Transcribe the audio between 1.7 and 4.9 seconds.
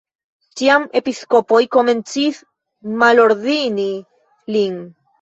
komencis malordini lin.